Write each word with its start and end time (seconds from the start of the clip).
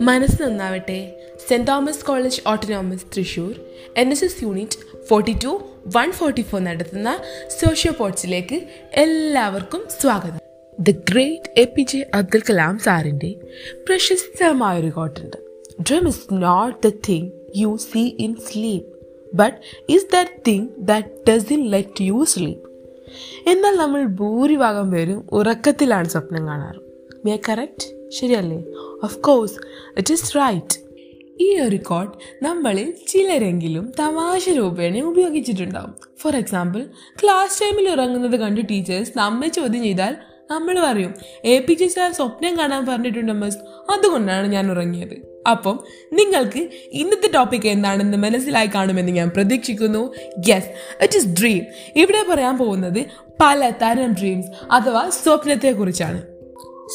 മനസ്സ് 0.00 0.42
നന്നാവട്ടെ. 0.42 1.16
Saint 1.48 1.70
Thomas 1.70 2.04
college 2.04 2.40
autonomous 2.46 3.04
Thrissur. 3.16 3.60
N 3.96 4.10
S 4.10 4.24
S 4.24 4.42
unit 4.42 5.04
forty 5.04 5.34
two 5.44 5.62
one 5.96 6.12
forty 6.12 6.40
four 6.42 6.64
നടത്തുന്ന 6.64 7.18
socio 7.48 7.92
പോർട്സിലേക്ക് 7.92 8.62
എല്ലാവർക്കും 8.92 9.84
സ്വാഗതം. 10.00 10.38
The 10.80 10.90
great 10.90 11.60
A 11.60 11.64
P 11.64 11.82
J 11.82 12.06
Abdul 12.14 12.42
Kalam 12.50 12.78
സാറിന്റെ 12.78 13.34
പ്രശസ്തമായൊരു 13.86 14.88
കോട്ടുണ്ട്. 14.88 15.36
Dream 15.80 16.08
is 16.08 16.20
not 16.32 16.88
the 16.88 16.92
thing 17.08 17.30
you 17.56 17.76
see 17.92 18.12
in 18.18 18.36
sleep 18.36 18.98
but 19.34 19.56
is 19.88 20.06
that 20.12 20.30
thing 20.46 20.68
that 20.78 21.30
doesn't 21.30 21.66
let 21.66 22.02
you 22.02 22.24
sleep 22.28 22.73
എന്നാൽ 23.46 23.76
നമ്മൾ 23.76 24.04
ഭൂരിഭാഗം 24.04 24.90
പേരും 24.90 25.26
ഉറക്കത്തിലാണ് 25.32 26.08
സ്വപ്നം 26.08 26.46
കാണാറ്. 26.46 26.80
മേ 27.26 27.38
കറക്റ്റ് 27.48 28.10
ശരിയല്ലേ? 28.10 28.64
Of 29.04 29.18
course 29.18 29.54
it 29.98 30.12
is 30.12 30.36
right 30.36 30.84
ഈ 31.40 31.58
ഒരു 31.60 31.76
കോട്ട് 31.76 32.44
നമ്മളിൽ 32.44 32.94
ചിലരെങ്കിലും 33.08 33.92
തമാശ 34.00 34.48
രൂപേണ 34.48 35.00
ഉപയോഗിച്ചിട്ടുണ്ടാവും. 35.00 35.94
ഫോർ 36.18 36.36
എക്സാമ്പിൾ 36.36 36.86
ക്ലാസ് 37.22 37.62
ടൈമിൽ 37.62 37.90
ഉറങ്ങുന്നത് 37.90 38.40
കണ്ട് 38.40 38.60
ടീച്ചേഴ്സ് 38.70 39.12
നമ്മെ 39.16 39.48
ചോദ്യം 39.48 39.82
ചെയ്താൽ 39.82 40.16
നമ്മൾ 40.50 40.80
പറയും 40.86 41.14
എ 41.44 41.58
പി 41.58 41.74
ജെ 41.74 41.86
സാർ 41.88 42.10
സ്വപ്നം 42.12 42.58
കാണാൻ 42.58 42.86
പറഞ്ഞിട്ടുണ്ട് 42.86 43.32
മിസ് 43.32 43.58
അതുകൊണ്ടാണ് 43.94 44.46
ഞാൻ 44.46 44.70
ഉറങ്ങിയത്. 44.70 45.14
അപ്പം 45.46 45.76
നിങ്ങൾക്ക് 46.12 46.70
ഇന്നത്തെ 46.92 47.28
ടോപ്പിക് 47.34 47.66
എന്താണെന്ന് 47.66 48.16
മനസ്സിലായി 48.16 48.70
കാണുമെന്ന് 48.74 49.12
ഞാൻ 49.12 49.28
പ്രതീക്ഷിക്കുന്നു. 49.28 50.02
യെസ് 50.48 50.70
ഇറ്റ് 51.02 51.16
ഇസ് 51.16 51.28
ഡ്രീം 51.28 51.64
ഇവിടെ 51.96 52.22
പറയാൻ 52.30 52.58
പോകുന്നത് 52.58 53.06
പല 53.40 53.70
തരം 53.82 54.12
ഡ്രീംസ് 54.12 54.50
അഥവാ 54.70 55.08
സ്വപ്നത്തെക്കുറിച്ചാണ്. 55.08 56.20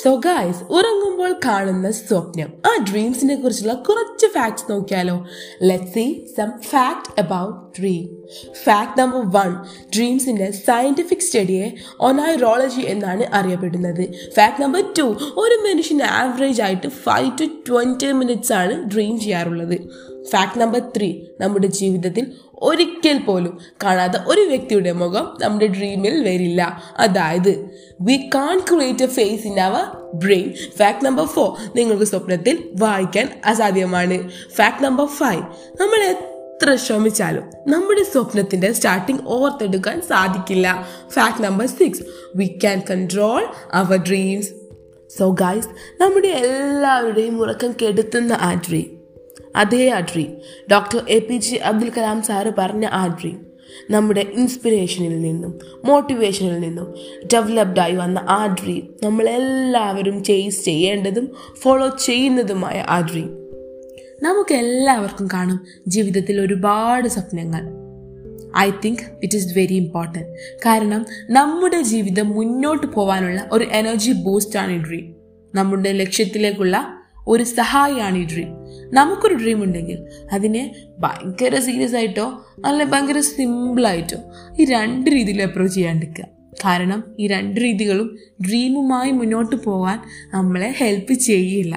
സോ 0.03 0.15
ഗായ്സ് 0.15 0.63
ഉറങ്ങുമ്പോൾ 0.63 1.39
കാണുന്ന 1.45 1.91
സ്വപ്നം. 1.91 2.53
ആ 2.65 2.85
ഡ്രീംസിനെ 2.91 3.35
കുറിച്ചുള്ള 3.35 3.73
കുറച്ച് 3.73 4.25
ഫാക്ട്സ് 4.25 4.71
നോക്കിയാലോ? 4.71 5.27
Let 5.63 5.85
see 5.85 6.33
some 6.37 6.51
fact 6.69 7.21
about 7.21 7.79
dream 7.79 8.17
fact 8.63 8.99
number 8.99 9.21
one 9.31 9.55
ഡ്രീംസിന്റെ 9.95 10.51
scientific 10.51 11.19
സ്റ്റഡിയെ 11.19 11.73
ഒനൈറോളജി 11.99 12.81
എന്നാണ് 12.81 13.23
അറിയപ്പെടുന്നത്. 13.33 14.31
ഫാക്ട് 14.35 14.61
നമ്പർ 14.61 14.83
ടു 14.99 15.03
ഒരു 15.37 15.69
മനുഷ്യന് 15.69 16.03
ആവറേജ് 16.03 16.61
ആയിട്ട് 16.61 16.87
ഫൈവ് 16.87 17.31
ടു 17.41 17.45
ട്വന്റി 17.45 18.11
മിനിറ്റ്സ് 18.11 18.53
ആണ് 18.53 18.91
ഡ്രീം 18.93 19.19
ചെയ്യാറുള്ളത്. 19.19 20.09
ഫാക്ട് 20.29 20.59
നമ്പർ 20.59 20.81
ത്രീ 20.97 21.21
നമ്മുടെ 21.39 21.67
ജീവിതത്തിൽ 21.67 22.33
ഒരിക്കൽ 22.61 23.19
പോലും 23.19 23.59
കാണാത്ത 23.83 24.11
ഒരു 24.27 24.41
വ്യക്തിയുടെ 24.41 24.91
മുഖം 24.91 25.37
നമ്മുടെ 25.41 25.67
ഡ്രീമിൽ 25.67 26.23
വരില്ല. 26.23 26.81
അതായത് 26.97 27.69
we 28.01 28.29
can 28.35 28.59
create 28.59 29.03
a 29.03 29.07
face 29.07 29.47
in 29.47 29.59
our 29.59 29.85
brain 30.13 30.53
fact 30.79 31.05
number 31.05 31.25
four 31.25 31.57
നിങ്ങൾക്ക് 31.75 32.03
സ്വപ്നത്തിൽ 32.03 32.69
വായിക്കാൻ 32.75 33.41
അസാധ്യമാണ്. 33.45 34.29
ഫാക്ട് 34.55 34.83
നമ്പർ 34.83 35.05
ഫൈവ് 35.05 35.43
നമ്മൾ 35.81 36.03
എത്ര 36.03 36.75
ശ്രമിച്ചാലും 36.75 37.43
നമ്മുടെ 37.67 38.03
സ്വപ്നത്തിന്റെ 38.03 38.71
സ്റ്റാർട്ടിംഗ് 38.71 39.21
ഓർത്തെടുക്കാൻ 39.27 40.01
സാധിക്കില്ല. 40.01 40.87
Fact 41.09 41.43
number 41.43 41.65
six 41.65 42.03
we 42.35 42.45
can 42.45 42.81
control 42.89 43.45
our 43.73 43.97
dreams 43.97 44.51
so 45.19 45.31
guys 45.31 46.01
നമ്മുടെ 46.01 46.27
എല്ലാവരുടെയും 46.27 47.41
ഉറക്കം 47.41 47.71
കെടുത്തുന്ന 47.71 48.33
ആ 48.33 48.53
ഡ്രീം 48.53 48.98
അതേ 49.55 49.89
ആ 49.89 49.99
dream 49.99 50.37
doctor 50.71 51.05
A 51.09 51.19
P 51.19 51.37
J 51.37 51.57
Abdul 51.57 51.89
Kalam 51.89 52.21
sir 52.21 52.53
പറഞ്ഞ 52.57 52.85
ആ 52.85 53.07
ഡ്രീം 53.07 53.49
നമ്മുടെ 53.89 54.25
ഇൻസ്പിറേഷനിൽ 54.33 55.21
നിന്നും 55.21 55.59
മോട്ടിവേഷനിൽ 55.85 56.59
നിന്നും 56.59 56.93
ഡെവലപ്ഡായി 57.33 57.95
വന്ന 57.95 58.19
ആ 58.19 58.55
ഡ്രീം 58.63 58.93
നമ്മളെല്ലാവരും 59.03 60.23
ചേസ് 60.23 60.65
ചെയ്യേണ്ടതും 60.65 61.33
ഫോളോ 61.61 61.97
ചെയ്യുന്നതുമായ 62.05 62.85
ആ 62.89 63.01
ഡ്രീം 63.01 63.39
നമുക്ക് 64.23 64.55
എല്ലാവർക്കും 64.55 65.27
കാണും 65.33 65.59
ജീവിതത്തിൽ 65.87 66.41
ഒരുപാട് 66.41 67.07
സ്വപ്നങ്ങൾ. 67.07 67.89
I 68.57 68.71
think 68.85 68.99
it 69.23 69.35
is 69.35 69.57
very 69.57 69.73
important. 69.73 70.27
കാരണം 70.57 71.05
നമ്മുടെ 71.29 71.81
ജീവിതം 71.81 72.29
മുന്നോട്ട് 72.29 72.87
പോകാനുള്ള 72.87 73.49
ഒരു 73.51 73.63
എനർജി 73.63 74.11
ബൂസ്റ്റാണ് 74.11 74.71
ഈ 74.71 74.77
ഡ്രീം 74.77 75.15
നമ്മുടെ 75.55 75.91
ലക്ഷ്യത്തിലേക്കുള്ള 75.91 76.98
ഒരു 77.29 77.43
സഹായിയാണ് 77.43 78.17
ഈ 78.17 78.25
ഡ്രീം 78.25 78.47
നമുക്കൊരു 78.93 79.33
ഡ്രീം 79.33 79.63
ഉണ്ടെങ്കിൽ 79.63 79.97
അതിനെ 80.31 80.75
ഭയങ്കര 80.99 81.59
സീരിയസ് 81.59 81.95
ആയിട്ടോ 81.95 82.41
അല്ലെ 82.65 82.85
ഭയങ്കര 82.85 83.19
സിമ്പിളായിട്ടോ 83.19 84.17
ഈ 84.59 84.65
രണ്ട് 84.65 85.11
രീതിയിൽ 85.11 85.41
അപ്രോച്ച് 85.41 85.75
ചെയ്യാണ്ടിരിക്കുക. 85.75 86.25
കാരണം 86.65 87.03
ഈ 87.19 87.27
രണ്ട് 87.27 87.61
രീതികളും 87.61 88.17
ഡ്രീമുമായി 88.47 89.11
മുന്നോട്ട് 89.11 89.55
പോകാൻ 89.55 89.99
നമ്മളെ 90.33 90.73
ഹെൽപ്പ് 90.77 91.13
ചെയ്യില്ല. 91.13 91.75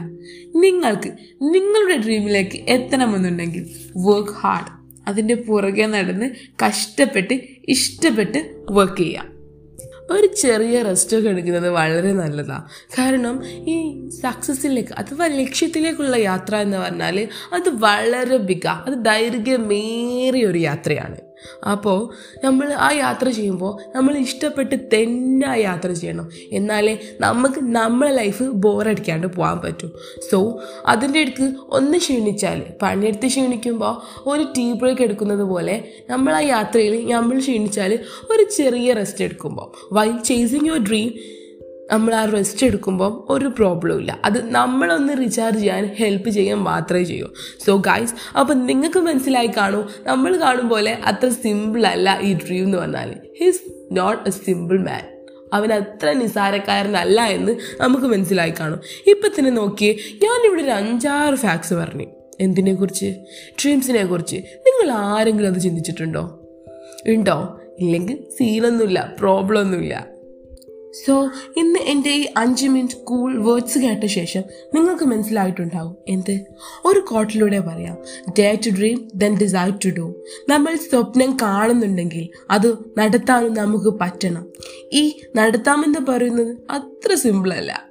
നിങ്ങൾക്ക് 0.54 1.10
നിങ്ങളുടെ 1.42 1.96
ഡ്രീമിലേക്ക് 1.96 2.60
എത്തണമെന്നുണ്ടെങ്കിൽ 2.68 3.66
വർക്ക് 3.96 4.30
ഹാർഡ് 4.30 4.82
അതിന്റെ 5.08 5.34
പുറകെ 5.34 5.86
നടന്ന് 5.86 6.30
കഷ്ടപ്പെട്ട് 6.66 7.40
ഇഷ്ടപ്പെട്ട് 7.68 8.64
വർക്ക് 8.70 8.98
ചെയ്യാം 8.98 9.41
ഒരു 10.10 10.26
ചെറിയ 10.26 10.82
റെസ്റ്റൊക്കെ 10.82 11.28
എടുക്കുന്നത് 11.28 11.68
വളരെ 11.68 12.12
നല്ലതാണ് 12.12 12.64
കാരണം 12.98 13.42
ഈ 13.44 14.08
സക്സസ്സിലേക്ക് 14.08 14.92
അഥവാ 14.92 15.26
ലക്ഷ്യത്തിലേക്കുള്ള 15.26 16.16
യാത്ര 16.16 16.56
എന്ന് 16.56 16.78
പറഞ്ഞാൽ 16.78 17.28
അത് 17.52 17.68
വളരെ 17.68 18.36
ബിഗ 18.36 18.66
അത് 18.66 19.04
ദൈർഘ്യമേറിയ 19.04 20.46
ഒരു 20.46 20.58
യാത്രയാണ്. 20.58 21.31
അപ്പോൾ 21.66 21.98
നമ്മൾ 22.44 22.72
ആ 22.72 22.90
യാത്ര 22.92 23.28
ചെയ്യുമ്പോൾ 23.28 23.72
നമ്മൾ 23.96 24.16
ഇഷ്ടപ്പെട്ട് 24.16 24.76
തന്നെ 24.94 25.46
ആ 25.46 25.54
യാത്ര 25.54 25.90
ചെയ്യണം. 25.92 26.26
എന്നാലേ 26.52 26.94
നമുക്ക് 27.20 27.60
നമ്മളെ 27.76 28.12
ലൈഫ് 28.12 28.44
ബോറടിക്കാണ്ട് 28.64 29.26
പോകാൻ 29.26 29.60
പറ്റും. 29.60 29.90
സോ 30.30 30.38
അതിന്റെ 30.86 31.20
അടുത്ത് 31.20 31.46
ഒന്ന് 31.70 31.98
ക്ഷീണിച്ചാൽ 31.98 32.60
പണിയെടുത്ത് 32.82 33.26
ക്ഷീണിക്കുമ്പോൾ 33.26 33.94
ഒരു 34.30 34.42
ടീ 34.56 34.72
ബ്രേക്ക് 34.72 35.02
എടുക്കുന്നത് 35.02 35.44
പോലെ 35.52 35.76
നമ്മൾ 36.10 36.32
ആ 36.34 36.40
യാത്രയിൽ 36.54 36.94
നമ്മൾ 37.12 37.38
ക്ഷീണിച്ചാൽ 37.38 37.92
ഒരു 38.30 38.44
ചെറിയ 38.56 38.92
റെസ്റ്റ് 38.92 39.24
എടുക്കുമ്പോൾ 39.24 39.68
വൈ 39.94 40.08
ചേസിങ് 40.28 40.66
യുവർ 40.66 40.82
ഡ്രീം 40.90 41.08
നമ്മൾ 41.90 42.14
ആ 42.14 42.24
റെസ്റ്റ് 42.24 42.66
എടുക്കുമ്പം 42.66 43.24
ഒരു 43.28 43.46
പ്രോബ്ലം 43.46 43.98
ഇല്ല. 43.98 44.18
അത് 44.24 44.50
നമ്മളൊന്ന് 44.50 45.18
റീചാർജ് 45.18 45.58
ചെയ്യാൻ 45.58 45.94
ഹെൽപ്പ് 45.94 46.30
ചെയ്യാൻ 46.30 46.58
മാത്രമേ 46.58 47.02
ചെയ്യൂ. 47.02 47.28
സോ 47.66 47.76
ഗൈസ് 47.76 48.38
അപ്പം 48.38 48.66
നിങ്ങൾക്ക് 48.66 48.98
മനസ്സിലായി 48.98 49.46
കാണൂ 49.46 49.84
നമ്മൾ 50.02 50.36
കാണും 50.36 50.68
പോലെ 50.68 50.92
അത്ര 50.92 51.28
സിമ്പിൾ 51.28 51.86
അല്ല 51.86 52.18
ഈ 52.20 52.34
ഡ്രീം 52.34 52.64
എന്ന് 52.64 52.78
പറഞ്ഞാൽ. 52.78 53.14
He's 53.40 53.60
not 53.92 54.28
a 54.28 54.32
simple 54.32 54.78
man 54.78 55.26
അവൻ 55.52 55.72
അത്ര 55.72 56.12
നിസാരക്കാരനല്ല 56.12 57.20
എന്ന് 57.22 57.56
നമുക്ക് 57.80 58.04
മനസ്സിലായി 58.04 58.52
കാണും. 58.60 58.80
ഇപ്പം 59.06 59.30
തന്നെ 59.38 59.50
നോക്കിയേ 59.50 59.94
ഞാനിവിടെ 60.22 60.62
ഒരു 60.62 60.70
അഞ്ചാറ് 60.70 61.34
ഫാക്ട്സ് 61.34 61.74
പറഞ്ഞു. 61.74 62.06
എന്തിനെക്കുറിച്ച്? 62.40 63.14
ഡ്രീംസിനെ 63.62 64.04
കുറിച്ച് 64.04 64.36
നിങ്ങൾ 64.36 64.90
ആരെങ്കിലും 64.90 65.54
അത് 65.54 65.60
ചിന്തിച്ചിട്ടുണ്ടോ? 65.60 66.40
ഉണ്ടോ? 67.06 67.60
ഇല്ലെങ്കിൽ 67.80 68.24
സീനൊന്നുമില്ല 68.38 69.14
പ്രോബ്ലം 69.18 69.60
ഒന്നുമില്ല. 69.60 70.11
സോ 70.92 71.30
ഇന്ന് 71.56 71.78
എന്റെ 71.78 72.10
ഈ 72.10 72.26
അഞ്ച് 72.36 72.66
മിനിറ്റ് 72.66 72.94
കൂൾ 73.04 73.42
വേർഡ്സ് 73.42 73.78
കേട്ട 73.78 74.06
ശേഷം 74.06 74.42
നിങ്ങൾക്ക് 74.74 75.04
മനസ്സിലായിട്ടുണ്ടാവും. 75.04 75.96
എന്ത്? 76.08 76.44
ഒരു 76.84 77.00
കോട്ടിലൂടെ 77.00 77.60
പറയാം. 77.60 77.98
Dare 78.38 78.58
to 78.66 78.70
dream 78.70 79.08
then 79.14 79.38
decide 79.38 79.74
to 79.84 79.88
do 79.88 80.24
നമ്മൾ 80.48 80.76
സ്വപ്നം 80.76 81.36
കാണുന്നുണ്ടെങ്കിൽ 81.42 82.28
അത് 82.50 82.78
നടത്താനും 82.98 83.54
നമുക്ക് 83.54 83.98
പറ്റണം. 84.00 84.46
ഈ 84.92 85.20
നടത്താമെന്ന് 85.36 86.10
പറയുന്നത് 86.10 86.56
അത്ര 86.70 87.14
സിമ്പിളല്ല 87.14 87.88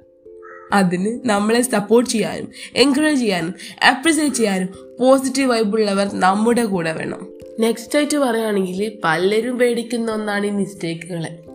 അതിന് 0.72 1.20
നമ്മളെ 1.24 1.62
സപ്പോർട്ട് 1.62 2.10
ചെയ്യാനും 2.10 2.48
എൻകറേജ് 2.76 3.20
ചെയ്യാനും 3.20 3.54
അപ്രിസിയേറ്റ് 3.88 4.34
ചെയ്യാനും 4.34 4.68
പോസിറ്റീവ് 5.00 5.50
വൈബുള്ളവർ 5.50 6.10
നമ്മുടെ 6.12 6.64
കൂടെ 6.64 6.92
വേണം. 6.92 7.32
നെക്സ്റ്റ് 7.60 7.98
ആയിട്ട് 7.98 8.16
പറയുകയാണെങ്കിൽ 8.16 8.98
പലരും 9.04 9.58
പേടിക്കുന്ന 9.58 10.12
ഒന്നാണ് 10.12 10.46
ഈ 10.46 10.50
മിസ്റ്റേക്കുകളെ 10.50 11.51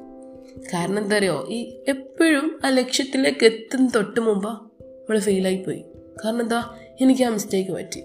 കാരണം 0.74 1.00
എന്താ 1.00 1.16
അറിയോ 1.16 1.46
ഈ 1.50 1.84
എപ്പോഴും 1.88 2.60
ആ 2.66 2.70
ലക്ഷ്യത്തിലേക്ക് 2.70 3.46
എത്തുന്ന 3.46 3.92
തൊട്ട് 3.96 4.20
മുമ്പ് 4.20 4.48
നമ്മൾ 4.48 5.20
ഫെയിലായി 5.20 5.56
പോയി 5.56 5.86
കാരണം 6.26 6.42
എന്താ? 6.42 6.76
എനിക്ക് 7.02 7.24
ആ 7.24 7.30
മിസ്റ്റേക്ക് 7.30 7.72
പറ്റി. 7.72 8.04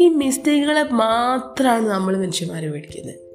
ഈ 0.00 0.08
മിസ്റ്റേക്കുകളെ 0.08 0.82
മാത്രമാണ് 0.82 1.86
നമ്മൾ 1.86 2.16
മനുഷ്യന്മാരെ 2.16 2.68
മേടിക്കുന്നത് 2.68 3.28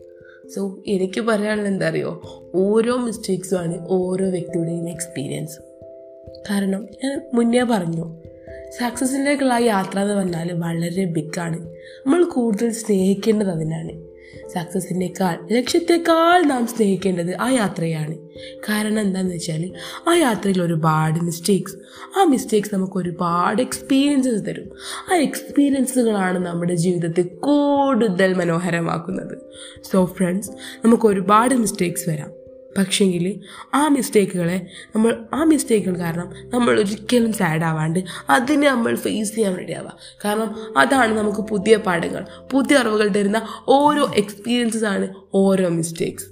സോ 0.49 0.83
എനിക്ക് 0.87 1.21
പറയാനുള്ള 1.21 1.67
എന്താ 1.67 1.87
അറിയോ 1.87 2.21
ഓരോ 2.55 2.97
മിസ്റ്റേക്സുമാണ് 2.97 3.87
ഓരോ 3.89 4.25
വ്യക്തിയുടെയും 4.29 4.89
എക്സ്പീരിയൻസ് 4.89 5.59
കാരണം 6.49 6.87
ഞാൻ 7.03 7.21
മുന്നേ 7.33 7.63
പറഞ്ഞു 7.63 8.05
സക്സസ്സിലേക്കുള്ള 8.71 9.53
ആ 9.53 9.57
യാത്ര 9.57 9.99
എന്ന് 9.99 10.13
പറഞ്ഞാൽ 10.13 10.51
വളരെ 10.51 11.05
ബിഗാണ് 11.05 11.57
നമ്മൾ 12.05 12.23
കൂടുതൽ 12.23 12.71
സ്നേഹിക്കേണ്ടത് 12.71 13.49
അതിനാണ്. 13.49 14.12
സക്സസിനേക്കാൾ 14.47 15.47
ലക്ഷ്യത്തെക്കാൾ 15.51 16.43
നാം 16.43 16.67
സ്നേഹിക്കേണ്ടത് 16.67 17.35
ആ 17.35 17.49
യാത്രയാണ്. 17.49 18.17
കാരണം 18.69 18.99
എന്താണെന്ന് 18.99 19.35
വെച്ചാൽ 19.35 19.73
ആ 20.07 20.15
യാത്രയിൽ 20.15 20.61
ഒരുപാട് 20.61 21.19
മിസ്റ്റേക്സ് 21.19 21.75
ആ 22.19 22.23
മിസ്റ്റേക്സ് 22.23 22.75
നമുക്ക് 22.75 22.97
ഒരുപാട് 22.97 23.61
എക്സ്പീരിയൻസസ് 23.61 24.45
തരും. 24.45 24.69
ആ 25.11 25.15
എക്സ്പീരിയൻസുകളാണ് 25.15 26.45
നമ്മുടെ 26.45 26.75
ജീവിതത്തെ 26.75 27.21
കൂടുതൽ 27.21 28.33
മനോഹരമാക്കുന്നത്. 28.33 29.37
സോ 29.91 30.05
ഫ്രണ്ട്സ് 30.05 30.51
നമുക്ക് 30.85 31.07
ഒരുപാട് 31.07 31.55
മിസ്റ്റേക്സ് 31.55 32.09
വരാം. 32.09 32.42
പക്ഷേങ്കിൽ 32.77 33.41
ആ 33.73 33.87
മിസ്റ്റേക്കുകളെ 33.87 34.67
നമ്മൾ 34.95 35.25
ആ 35.33 35.43
മിസ്റ്റേക്കുകൾ 35.43 35.99
കാരണം 35.99 36.29
നമ്മൾ 36.49 36.79
ഒരിക്കലും 36.79 37.33
സാഡ് 37.33 37.63
ആവാണ്ട് 37.63 37.99
അതിനെ 38.29 38.69
നമ്മൾ 38.69 38.95
ഫേസ് 38.95 39.35
ചെയ്യാൻ 39.35 39.57
റെഡി 39.57 39.71
ആവുക 39.71 39.93
കാരണം 40.25 40.55
അതാണ് 40.77 41.17
നമുക്ക് 41.17 41.41
പുതിയ 41.41 41.75
പാഠങ്ങൾ. 41.77 42.25
പുതിയ 42.51 42.77
അറിവുകൾ 42.77 43.07
തരുന്ന 43.07 43.41
ഓരോ 43.67 44.11
എക്സ്പീരിയൻസസ് 44.15 44.85
ആണ് 44.85 45.13
ഓരോ 45.33 45.69
മിസ്റ്റേക്സ് 45.69 46.25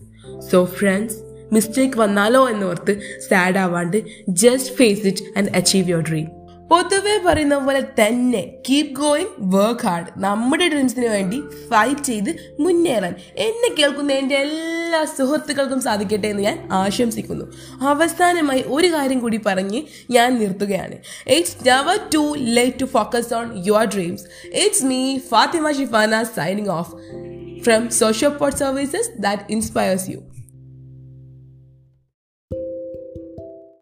സോ 0.52 0.66
ഫ്രണ്ട്സ് 0.66 1.18
മിസ്റ്റേക്ക് 1.54 1.98
വന്നാലോ 1.98 2.50
എന്നോർത്ത് 2.50 3.02
sad 3.30 3.58
ആവാണ്ട് 3.58 3.98
just 4.30 4.76
face 4.76 5.08
it 5.08 5.38
and 5.38 5.50
achieve 5.56 5.90
your 5.90 6.04
dream 6.10 6.41
പൊതുവെ 6.72 7.22
പറയുന്ന 7.26 7.58
പോലെ 7.58 7.82
തന്നെ 7.82 8.54
കീപ് 8.70 8.96
ഗോയിങ് 8.96 9.34
വർക്ക് 9.40 9.86
ഹാർഡ് 9.86 10.06
നമ്മുടെ 10.18 10.68
ഡ്രീംസിന് 10.68 11.08
വേണ്ടി 11.08 11.42
ഫൈറ്റ് 11.72 12.02
ചെയ്ത് 12.02 12.56
മുന്നേറാൻ. 12.60 13.16
എന്നെ 13.38 13.76
കേൾക്കുന്ന 13.80 14.12
എന്റെ 14.12 14.36
എല്ലാ 14.36 15.06
സുഹൃത്തുക്കൾക്കും 15.06 15.82
സാധിക്കട്ടെ 15.82 16.28
എന്ന് 16.28 16.44
ഞാൻ 16.44 16.68
ആശംസിക്കുന്നു. 16.72 17.46
അവസാനമായി 17.82 18.64
ഒരു 18.68 18.88
കാര്യം 18.88 19.20
കൂടി 19.20 19.40
പറഞ്ഞ് 19.46 19.82
ഞാൻ 20.12 20.40
നിർത്തുകയാണ്. 20.40 20.98
It's 21.28 21.68
never 21.68 22.00
too 22.16 22.36
late 22.38 22.82
to 22.82 22.86
focus 22.86 23.34
on 23.34 23.68
your 23.68 23.86
dreams 23.86 24.24
it's 24.48 24.86
me 24.86 25.18
Fathima 25.18 25.72
Shifana 25.72 26.24
signing 26.24 26.70
off 26.70 26.92
from 27.64 27.90
socio 27.90 28.30
port 28.30 28.58
services 28.58 29.12
that 29.20 29.44
inspires 29.50 30.10
you 30.10 30.31